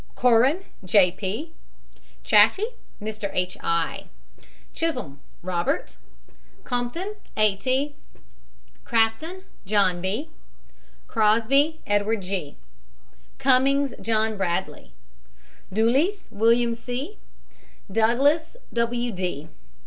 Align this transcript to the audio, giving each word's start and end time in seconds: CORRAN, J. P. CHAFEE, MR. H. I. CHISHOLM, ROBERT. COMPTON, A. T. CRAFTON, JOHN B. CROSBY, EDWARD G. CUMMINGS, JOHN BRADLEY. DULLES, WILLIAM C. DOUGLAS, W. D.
CORRAN, 0.15 0.63
J. 0.83 1.11
P. 1.11 1.53
CHAFEE, 2.23 2.73
MR. 2.99 3.29
H. 3.35 3.55
I. 3.61 4.05
CHISHOLM, 4.73 5.19
ROBERT. 5.43 5.97
COMPTON, 6.63 7.13
A. 7.37 7.55
T. 7.57 7.93
CRAFTON, 8.83 9.43
JOHN 9.67 10.01
B. 10.01 10.31
CROSBY, 11.07 11.81
EDWARD 11.85 12.21
G. 12.23 12.57
CUMMINGS, 13.37 13.93
JOHN 14.01 14.37
BRADLEY. 14.37 14.91
DULLES, 15.71 16.29
WILLIAM 16.31 16.73
C. 16.73 17.19
DOUGLAS, 17.91 18.57
W. 18.73 19.11
D. 19.11 19.49